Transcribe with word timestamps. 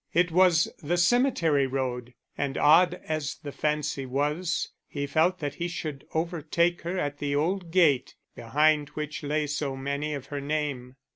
It 0.15 0.31
was 0.31 0.67
the 0.81 0.97
cemetery 0.97 1.67
road, 1.67 2.15
and 2.35 2.57
odd 2.57 2.99
as 3.07 3.35
the 3.35 3.51
fancy 3.51 4.07
was, 4.07 4.69
he 4.87 5.05
felt 5.05 5.37
that 5.37 5.53
he 5.53 5.67
should 5.67 6.07
overtake 6.15 6.81
her 6.81 6.97
at 6.97 7.19
the 7.19 7.35
old 7.35 7.69
gate, 7.69 8.15
behind 8.35 8.89
which 8.95 9.21
lay 9.21 9.45
so 9.45 9.75
many 9.77 10.15
of 10.15 10.25
her 10.33 10.41
name. 10.41 10.95